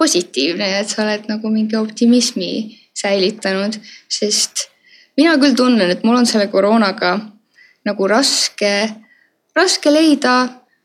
[0.00, 2.50] positiivne ja et sa oled nagu mingi optimismi
[2.96, 3.76] säilitanud,
[4.08, 4.66] sest
[5.20, 7.18] mina küll tunnen, et mul on selle koroonaga
[7.88, 8.72] nagu raske,
[9.56, 10.36] raske leida,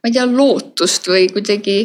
[0.04, 1.80] ma ei tea, lootust või kuidagi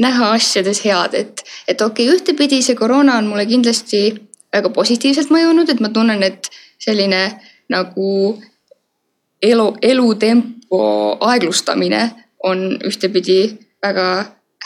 [0.00, 4.02] näha asjades head, et, et okei okay,, ühtepidi see koroona on mulle kindlasti
[4.52, 6.48] väga positiivselt mõjunud, et ma tunnen, et
[6.80, 7.22] selline
[7.70, 8.10] nagu
[9.42, 10.82] elu, elutempo
[11.30, 12.02] aeglustamine
[12.48, 13.40] on ühtepidi
[13.84, 14.06] väga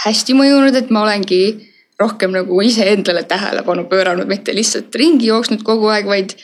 [0.05, 1.43] hästi mõjunud, et ma olengi
[2.01, 6.35] rohkem nagu iseendale tähelepanu pööranud, mitte lihtsalt ringi jooksnud kogu aeg, vaid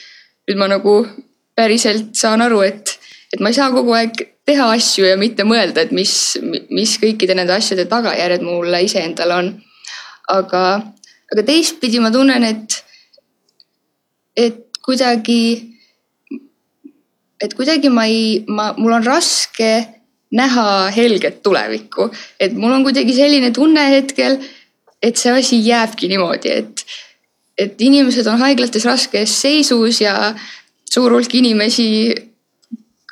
[0.48, 1.02] nüüd ma nagu
[1.58, 2.94] päriselt saan aru, et,
[3.34, 6.12] et ma ei saa kogu aeg teha asju ja mitte mõelda, et mis,
[6.70, 9.50] mis kõikide nende asjade tagajärjed mulle iseendale on.
[10.30, 10.62] aga,
[11.32, 12.76] aga teistpidi ma tunnen, et,
[14.38, 15.40] et kuidagi,
[17.42, 19.72] et kuidagi ma ei, ma, mul on raske
[20.30, 22.06] näha helget tulevikku,
[22.38, 24.38] et mul on kuidagi selline tunne hetkel,
[25.02, 26.84] et see asi jääbki niimoodi, et,
[27.58, 30.34] et inimesed on haiglates raskes seisus ja
[30.90, 32.14] suur hulk inimesi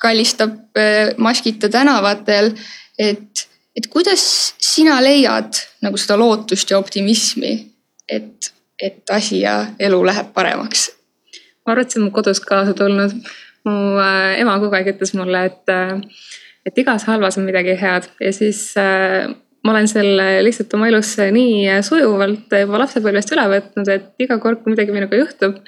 [0.00, 2.52] kallistab äh, maskita tänavatel.
[2.98, 7.52] et, et kuidas sina leiad nagu seda lootust ja optimismi,
[8.08, 10.90] et, et asi ja elu läheb paremaks?
[11.66, 13.14] ma arvan, et see on mu kodust kaasa tulnud.
[13.64, 15.98] mu äh, ema kogu aeg ütles mulle, et, äh,
[16.66, 18.74] et igas halvas on midagi head ja siis
[19.64, 24.62] ma olen selle lihtsalt oma elus nii sujuvalt juba lapsepõlvest üle võtnud, et iga kord,
[24.62, 25.58] kui midagi minuga juhtub,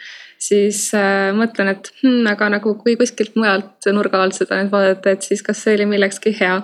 [0.41, 5.15] siis äh, mõtlen, et hmm, aga nagu kui kuskilt mujalt nurga alt seda nüüd vaadata,
[5.15, 6.61] et siis kas see oli millekski hea.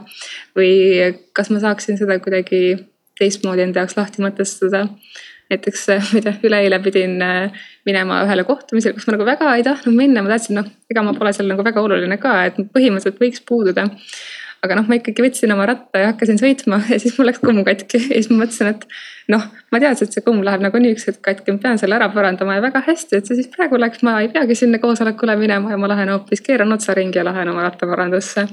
[0.56, 2.78] või kas ma saaksin seda kuidagi
[3.20, 4.86] teistmoodi enda jaoks lahti mõtestada.
[5.50, 5.84] näiteks,
[6.24, 10.32] tea, üleeile pidin äh, minema ühele kohtumisele, kus ma nagu väga ei tahtnud minna, ma
[10.32, 13.86] tahtsin, noh, ega ma pole seal nagu väga oluline ka, et põhimõtteliselt võiks puududa
[14.64, 17.62] aga noh, ma ikkagi võtsin oma ratta ja hakkasin sõitma ja siis mul läks kumm
[17.66, 18.86] katki ja siis ma mõtlesin, et
[19.32, 22.08] noh, ma teadsin, et see kumm läheb nagunii üks hetk katki, ma pean selle ära
[22.14, 25.74] parandama ja väga hästi, et see siis praegu läks, ma ei peagi sinna koosolekule minema
[25.74, 28.46] ja ma lähen hoopis keeran otsa ringi ja lähen oma rattaparandusse.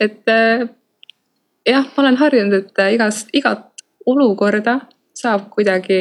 [0.00, 0.68] et äh,
[1.66, 3.68] jah, ma olen harjunud, et äh, igas, igat
[4.06, 4.80] olukorda
[5.16, 6.00] saab kuidagi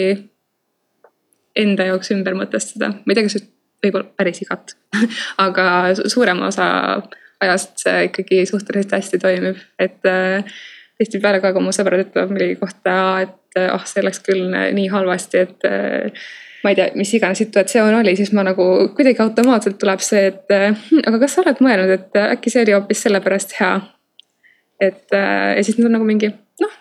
[1.55, 3.45] enda jaoks ümber mõtestada, ma ei tea, kas
[3.85, 4.75] võib-olla päris igat
[5.45, 5.67] aga
[6.11, 6.67] suurema osa
[7.43, 10.55] ajast see ikkagi suhteliselt hästi toimib, et äh,
[10.99, 12.95] tihtipeale ka, kui mu sõbrad ütlevad millegi kohta,
[13.25, 16.23] et ah oh,, see läks küll nii halvasti, et äh,
[16.63, 18.65] ma ei tea, mis iganes situatsioon oli, siis ma nagu
[18.97, 22.75] kuidagi automaatselt tuleb see, et hm, aga kas sa oled mõelnud, et äkki see oli
[22.77, 23.75] hoopis sellepärast hea.
[24.83, 26.79] et ja siis nad on nagu mingi noh,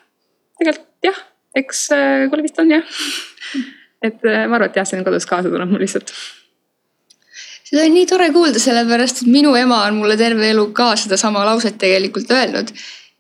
[0.59, 1.21] tegelikult jah,
[1.55, 1.87] eks
[2.31, 2.97] kuule vist on jah.
[4.07, 6.11] et ma arvan, et jah, see on kodus kaasa tulnud mul lihtsalt
[7.65, 11.45] seda on nii tore kuulda, sellepärast et minu ema on mulle terve elu ka sedasama
[11.49, 12.73] lauset tegelikult öelnud.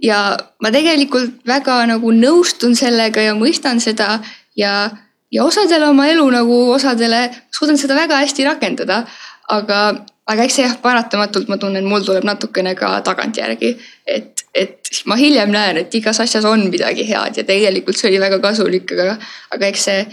[0.03, 4.19] ja ma tegelikult väga nagu nõustun sellega ja mõistan seda
[4.57, 4.91] ja,
[5.33, 9.05] ja osadele oma elu nagu osadele suudan seda väga hästi rakendada.
[9.49, 9.79] aga,
[10.27, 13.75] aga eks see jah, paratamatult ma tunnen, mul tuleb natukene ka tagantjärgi,
[14.07, 18.21] et, et ma hiljem näen, et igas asjas on midagi head ja tegelikult see oli
[18.21, 19.19] väga kasulik, aga,
[19.57, 20.07] aga eks see,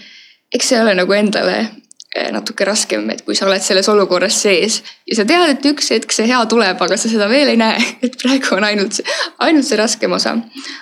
[0.52, 1.70] eks see ole nagu endale
[2.12, 6.12] natuke raskem, et kui sa oled selles olukorras sees ja sa tead, et üks hetk
[6.12, 9.00] see hea tuleb, aga sa seda veel ei näe, et praegu on ainult
[9.39, 10.36] ainult see raskem osa.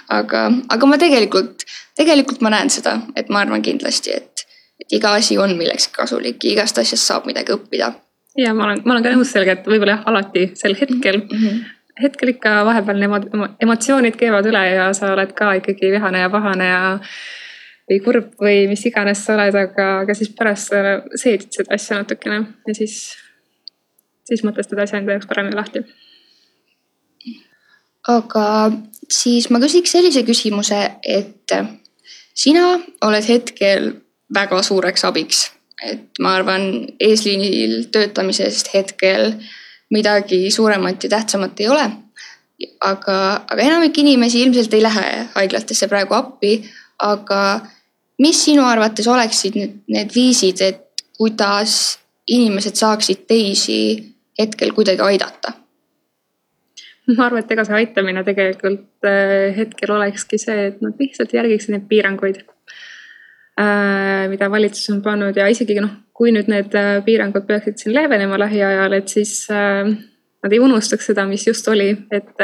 [0.09, 1.65] aga, aga ma tegelikult,
[1.99, 4.45] tegelikult ma näen seda, et ma arvan kindlasti, et,
[4.81, 7.91] et iga asi on millekski kasulik ja igast asjast saab midagi õppida.
[8.37, 11.35] ja ma olen, ma olen ka nõus sellega, et võib-olla jah, alati sel hetkel mm,
[11.35, 11.59] -hmm.
[12.07, 13.29] hetkel ikka vahepeal need
[13.61, 16.81] emotsioonid keevad üle ja sa oled ka ikkagi vihane ja pahane ja
[17.89, 21.97] või kurb või mis iganes sa oled, aga, aga siis pärast sa seedid seda asja
[22.01, 22.99] natukene ja siis,
[24.29, 25.83] siis mõtestad asja enda jaoks paremini lahti.
[28.09, 28.45] aga
[29.09, 31.55] siis ma küsiks sellise küsimuse, et
[32.37, 32.75] sina
[33.05, 33.91] oled hetkel
[34.33, 35.47] väga suureks abiks,
[35.83, 36.69] et ma arvan,
[37.01, 39.33] eesliinil töötamisest hetkel
[39.89, 41.89] midagi suuremat ja tähtsamat ei ole.
[42.83, 46.57] aga, aga enamik inimesi ilmselt ei lähe haiglatesse praegu appi,
[46.99, 47.61] aga
[48.19, 53.79] mis sinu arvates oleksid nüüd need viisid, et kuidas inimesed saaksid teisi
[54.39, 55.55] hetkel kuidagi aidata?
[57.09, 61.73] ma arvan, et ega see aitamine tegelikult äh, hetkel olekski see, et nad lihtsalt järgiksid
[61.73, 62.43] neid piiranguid,
[63.57, 67.95] äh, mida valitsus on pannud ja isegi noh, kui nüüd need äh, piirangud peaksid siin
[67.97, 69.33] leevenema lähiajal, et siis
[70.43, 72.43] nad ei unustaks seda, mis just oli, et,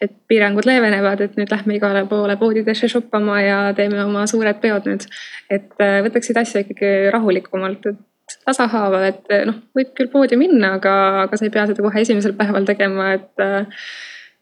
[0.00, 4.86] et piirangud leevenevad, et nüüd lähme igale poole poodidesse shoppama ja teeme oma suured peod
[4.90, 5.06] nüüd.
[5.50, 5.74] et
[6.06, 11.48] võtaksid asja ikkagi rahulikumalt, et tasahaaval, et noh, võib küll poodi minna, aga, aga sa
[11.48, 13.48] ei pea seda kohe esimesel päeval tegema, et.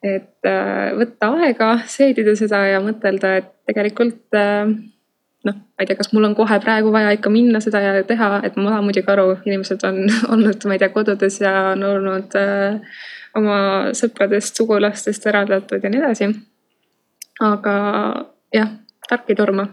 [0.06, 0.46] et
[0.94, 4.36] võtta aega, seedida seda ja mõtelda, et tegelikult
[5.46, 8.40] noh, ma ei tea, kas mul on kohe praegu vaja ikka minna seda ja teha,
[8.46, 10.02] et ma saan muidugi aru, inimesed on
[10.34, 12.98] olnud, ma ei tea, kodudes ja on olnud äh,
[13.36, 13.58] oma
[13.96, 16.30] sõpradest, sugulastest eraldatud ja nii edasi.
[17.46, 17.74] aga
[18.54, 18.70] jah,
[19.08, 19.66] tark ei torma.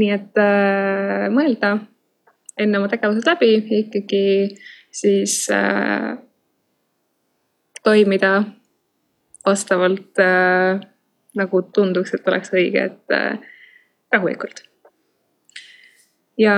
[0.00, 1.76] nii et äh, mõelda
[2.60, 4.24] enne oma tegevused läbi ja ikkagi
[4.92, 6.16] siis äh,
[7.84, 8.42] toimida
[9.46, 10.80] vastavalt äh,
[11.38, 13.38] nagu tunduks, et oleks õige, et äh,
[14.12, 14.62] rahulikult.
[16.38, 16.54] ja,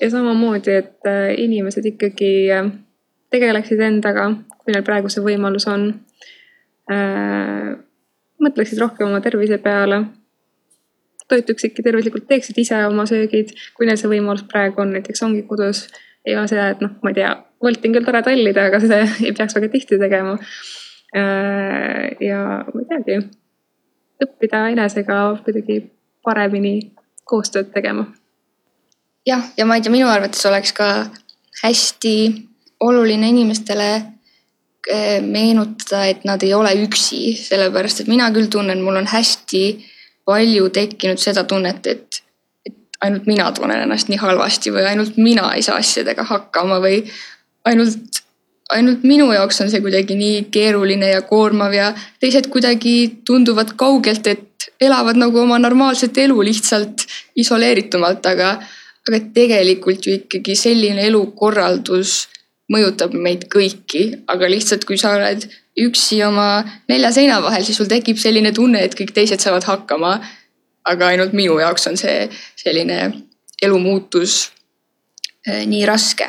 [0.00, 2.70] ja samamoodi, et äh, inimesed ikkagi äh,
[3.30, 5.92] tegeleksid endaga, kui neil praegu see võimalus on
[6.90, 7.76] äh,.
[8.40, 10.04] mõtleksid rohkem oma tervise peale.
[11.30, 15.86] toituksidki tervislikult, teeksid ise oma söögid, kui neil see võimalus praegu on, näiteks ongi kodus.
[16.24, 19.02] ei ole see, et noh, ma ei tea, Wolti on küll tore tallida, aga seda
[19.26, 20.38] ei peaks väga tihti tegema
[22.20, 23.16] ja ma ei teagi,
[24.24, 25.80] õppida enesega kuidagi
[26.24, 26.92] paremini
[27.24, 28.06] koostööd tegema.
[29.26, 30.88] jah, ja ma ei tea, minu arvates oleks ka
[31.62, 32.14] hästi
[32.80, 33.90] oluline inimestele
[34.88, 39.64] eh, meenutada, et nad ei ole üksi, sellepärast et mina küll tunnen, mul on hästi
[40.28, 42.22] palju tekkinud seda tunnet, et,
[42.66, 47.02] et ainult mina tunnen ennast nii halvasti või ainult mina ei saa asjadega hakkama või
[47.68, 48.22] ainult,
[48.76, 54.26] ainult minu jaoks on see kuidagi nii keeruline ja koormav ja teised kuidagi tunduvad kaugelt,
[54.26, 57.06] et elavad nagu oma normaalset elu lihtsalt
[57.40, 58.52] isoleeritumalt, aga,
[59.08, 62.28] aga tegelikult ju ikkagi selline elukorraldus
[62.70, 65.46] mõjutab meid kõiki, aga lihtsalt, kui sa oled
[65.80, 70.20] üksi oma nelja seina vahel, siis sul tekib selline tunne, et kõik teised saavad hakkama.
[70.90, 72.22] aga ainult minu jaoks on see
[72.56, 72.96] selline
[73.62, 74.50] elumuutus
[75.46, 76.26] eh, nii raske.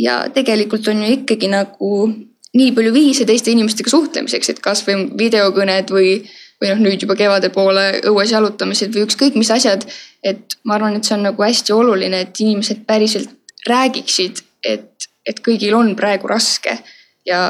[0.00, 1.94] Ja tegelikult on ju ikkagi nagu
[2.56, 6.14] nii palju viise teiste inimestega suhtlemiseks, et kasvõi videokõned või,
[6.60, 9.86] või noh, nüüd juba kevade poole õues jalutamised või ükskõik mis asjad.
[10.24, 13.30] et ma arvan, et see on nagu hästi oluline, et inimesed päriselt
[13.68, 14.90] räägiksid, et
[15.28, 16.74] et kõigil on praegu raske
[17.28, 17.40] ja,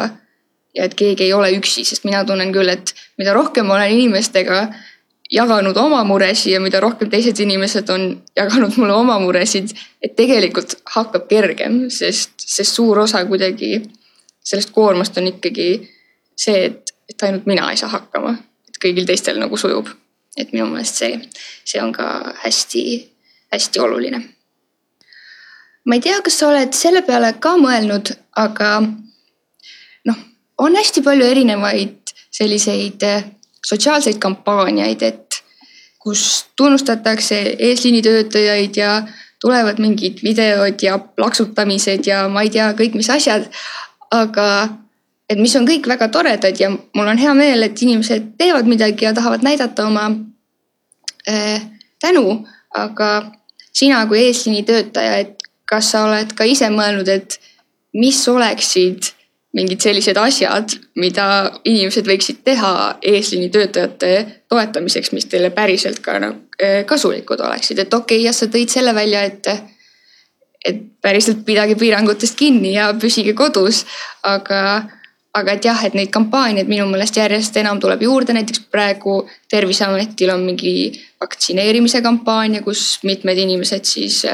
[0.74, 3.94] ja et keegi ei ole üksi, sest mina tunnen küll, et mida rohkem ma olen
[3.94, 4.64] inimestega
[5.30, 10.74] jaganud oma muresid ja mida rohkem teised inimesed on jaganud mulle oma muresid, et tegelikult
[10.94, 13.78] hakkab kergem, sest, sest suur osa kuidagi
[14.44, 15.70] sellest koormast on ikkagi
[16.38, 18.34] see, et, et ainult mina ei saa hakkama,
[18.68, 19.88] et kõigil teistel nagu sujub.
[20.38, 21.16] et minu meelest see,
[21.66, 22.04] see on ka
[22.44, 24.22] hästi-hästi oluline
[25.84, 28.68] ma ei tea, kas sa oled selle peale ka mõelnud, aga
[30.06, 30.18] noh,
[30.58, 33.04] on hästi palju erinevaid selliseid
[33.66, 35.42] sotsiaalseid kampaaniaid, et
[36.00, 39.02] kus tunnustatakse eesliinitöötajaid ja
[39.40, 43.48] tulevad mingid videod ja plaksutamised ja ma ei tea, kõik mis asjad.
[44.10, 44.68] aga
[45.30, 49.04] et mis on kõik väga toredad ja mul on hea meel, et inimesed teevad midagi
[49.04, 50.08] ja tahavad näidata oma
[51.28, 51.62] äh,
[52.02, 53.30] tänu, aga
[53.72, 57.38] sina kui eesliinitöötaja, et kas sa oled ka ise mõelnud, et
[57.94, 59.12] mis oleksid
[59.56, 61.24] mingid sellised asjad, mida
[61.64, 64.12] inimesed võiksid teha eesliinitöötajate
[64.48, 66.38] toetamiseks, mis teile päriselt ka nagu
[66.86, 69.52] kasulikud oleksid, et okei okay,, jah, sa tõid selle välja, et
[70.60, 73.86] et päriselt pidage piirangutest kinni ja püsige kodus,
[74.28, 74.82] aga
[75.34, 80.32] aga et jah, et neid kampaaniaid minu meelest järjest enam tuleb juurde, näiteks praegu Terviseametil
[80.34, 80.72] on mingi
[81.22, 84.24] vaktsineerimise kampaania, kus mitmed inimesed siis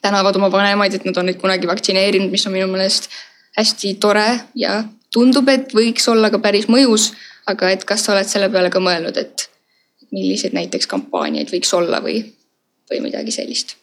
[0.00, 3.10] tänavad oma vanemaid, et nad on neid kunagi vaktsineerinud, mis on minu meelest
[3.58, 4.82] hästi tore ja
[5.12, 7.12] tundub, et võiks olla ka päris mõjus.
[7.50, 9.48] aga et kas sa oled selle peale ka mõelnud, et
[10.14, 12.20] milliseid näiteks kampaaniaid võiks olla või,
[12.90, 13.76] või midagi sellist?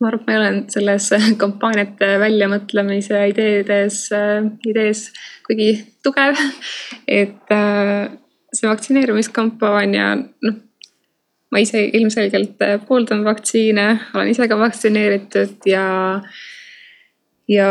[0.00, 1.10] ma arvan, et ma olen selles
[1.42, 4.06] kampaaniate väljamõtlemise ideedes,
[4.68, 5.10] idees
[5.46, 6.40] kuigi tugev.
[7.20, 8.08] et äh,
[8.52, 10.60] see vaktsineerimiskampaania, noh
[11.50, 15.84] ma ise ilmselgelt äh, pooldan vaktsiine, olen ise ka vaktsineeritud ja,
[17.48, 17.68] ja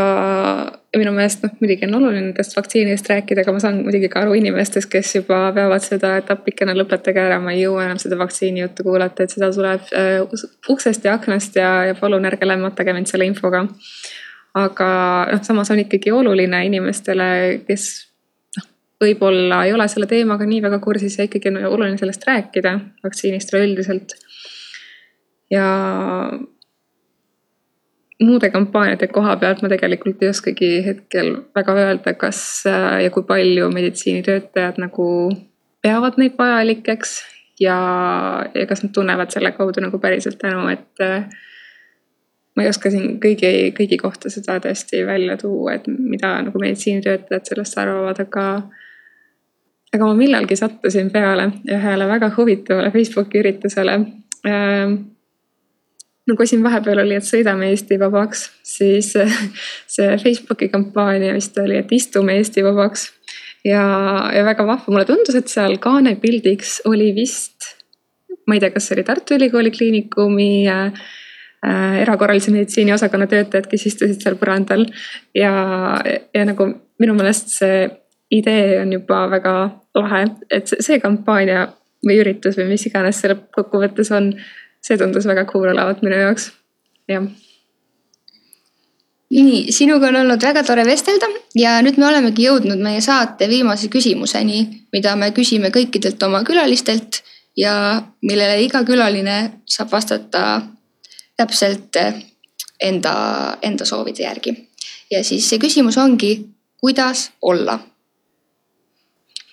[0.97, 4.33] minu meelest noh, muidugi on oluline nendest vaktsiinidest rääkida, aga ma saan muidugi ka aru
[4.39, 8.63] inimestest, kes juba peavad seda, et appikene lõpetage ära, ma ei jõua enam seda vaktsiini
[8.63, 10.19] juttu kuulata, et seda tuleb äh,
[10.73, 13.65] uksest ja aknast ja, ja palun ärge lämmatage mind selle infoga.
[14.57, 14.89] aga
[15.31, 17.29] noh, samas on ikkagi oluline inimestele,
[17.67, 17.89] kes
[18.99, 23.53] võib-olla ei ole selle teemaga nii väga kursis ja ikkagi on oluline sellest rääkida, vaktsiinist
[23.53, 24.17] üleüldiselt.
[25.53, 25.67] ja
[28.19, 32.39] muude kampaaniate koha pealt ma tegelikult ei oskagi hetkel väga öelda, kas
[33.03, 35.05] ja kui palju meditsiinitöötajad nagu
[35.81, 37.13] peavad neid vajalikeks
[37.63, 37.77] ja,
[38.55, 41.05] ja kas nad tunnevad selle kaudu nagu päriselt tänu, et
[42.55, 47.53] ma ei oska siin kõigi, kõigi kohta seda tõesti välja tuua, et mida nagu meditsiinitöötajad
[47.53, 48.45] sellest arvavad, aga
[49.95, 53.95] aga ma millalgi sattusin peale ühele väga huvitavale Facebooki üritusele
[54.47, 54.99] ähm,
[56.37, 59.13] kui siin vahepeal oli, et sõidame Eesti vabaks, siis
[59.93, 63.09] see Facebooki kampaania vist oli, et istume Eesti vabaks.
[63.65, 63.83] ja,
[64.35, 67.73] ja väga vahva, mulle tundus, et seal kaanepildiks oli vist,
[68.47, 71.01] ma ei tea, kas see oli Tartu Ülikooli Kliinikumi äh,
[71.65, 74.85] äh, erakorralise meditsiini osakonna töötajad, kes istusid seal põrandal.
[75.35, 75.51] ja,
[76.33, 77.83] ja nagu minu meelest see
[78.31, 79.53] idee on juba väga
[79.97, 81.67] lahe, et see, kampaania
[82.05, 84.31] või üritus või mis iganes see lõppkokkuvõttes on,
[84.81, 86.51] see tundus väga cool olevat minu jaoks,
[87.07, 87.27] jah
[89.29, 93.89] nii, sinuga on olnud väga tore vestelda ja nüüd me olemegi jõudnud meie saate viimase
[93.93, 94.63] küsimuseni,
[94.93, 97.21] mida me küsime kõikidelt oma külalistelt
[97.57, 97.73] ja
[98.25, 99.37] millele iga külaline
[99.69, 100.43] saab vastata
[101.37, 101.97] täpselt
[102.79, 103.13] enda,
[103.61, 104.55] enda soovide järgi.
[105.11, 106.49] ja siis see küsimus ongi,
[106.81, 107.79] kuidas olla?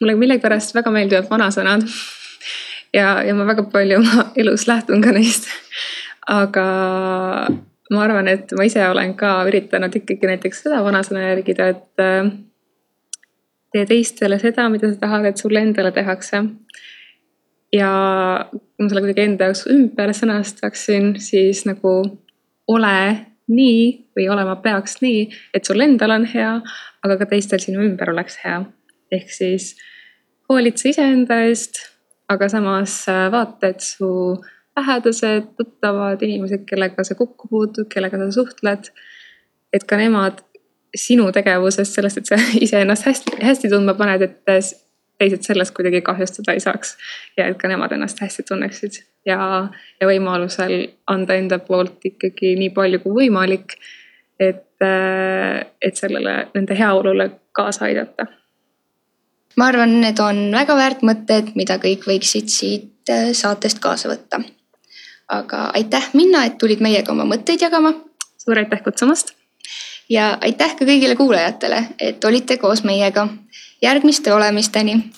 [0.00, 1.84] mulle millegipärast väga meeldivad vanasõnad
[2.96, 5.48] ja, ja ma väga palju oma elus lähtun ka neist.
[6.26, 6.66] aga
[7.92, 12.32] ma arvan, et ma ise olen ka üritanud ikkagi näiteks seda vanasõna järgida, et äh,
[13.74, 16.42] tee teistele seda, mida sa tahad, et sulle endale tehakse.
[17.74, 17.90] ja
[18.50, 21.96] kui ma selle kuidagi enda jaoks ümber sõnastaksin, siis nagu
[22.72, 22.98] ole
[23.46, 23.82] nii
[24.16, 26.54] või olema peaks nii, et sul endal on hea,
[27.04, 28.64] aga ka teistel sinu ümber oleks hea.
[29.12, 29.76] ehk siis
[30.48, 31.78] hoolitse iseenda eest,
[32.28, 34.08] aga samas äh, vaata, et su
[34.76, 38.90] lähedased, tuttavad, inimesed, kellega sa kokku puutud, kellega sa suhtled.
[39.72, 40.40] et ka nemad
[40.96, 44.38] sinu tegevusest, sellest, et sa iseennast hästi, hästi tundma paned, et
[45.18, 46.96] teised sellest kuidagi kahjustada ei saaks.
[47.36, 49.68] ja et ka nemad ennast hästi tunneksid ja,
[50.00, 50.76] ja võimalusel
[51.10, 53.76] anda enda poolt ikkagi nii palju kui võimalik.
[54.40, 54.64] et,
[55.80, 58.26] et sellele, nende heaolule kaasa aidata.
[59.56, 64.42] Ma arvan, need on väga väärt mõtted, mida kõik võiksid siit saatest kaasa võtta
[65.28, 67.94] aga aitäh, Minna, et tulid meiega oma mõtteid jagama.
[68.38, 69.32] suur aitäh kutsumast.
[70.08, 73.28] ja aitäh ka kõigile kuulajatele, et olite koos meiega.
[73.82, 75.10] järgmiste olemisteni